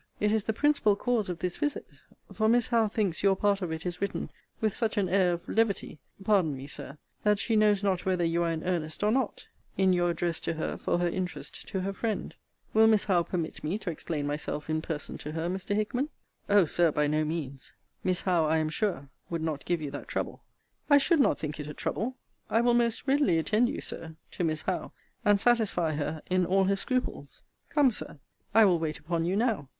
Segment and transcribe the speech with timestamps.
[0.19, 1.85] It is the principal cause of this visit:
[2.33, 5.47] for Miss Howe thinks your part of it is written with such an air of
[5.47, 9.47] levity pardon me, Sir that she knows not whether you are in earnest or not,
[9.77, 12.79] in your address to her for her interest to her friend.* * See Mr.
[12.79, 12.81] Lovelace's billet to Miss Howe, Letter XIV.
[12.81, 12.81] of this volume.
[12.89, 15.75] Will Miss Howe permit me to explain myself in person to her, Mr.
[15.75, 16.09] Hickman?
[16.49, 17.73] O Sir, by no means.
[18.03, 20.41] Miss Howe, I am sure, would not give you that trouble.
[20.89, 22.15] I should not think it a trouble.
[22.49, 24.93] I will most readily attend you, Sir, to Miss Howe,
[25.23, 27.43] and satisfy her in all her scruples.
[27.69, 28.17] Come, Sir,
[28.55, 29.69] I will wait upon you now.